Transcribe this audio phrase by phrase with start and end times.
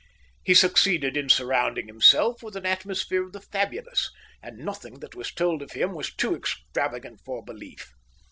[0.43, 4.09] He succeeded in surrounding himself with an atmosphere of the fabulous,
[4.41, 7.93] and nothing that was told of him was too extravagant for belief.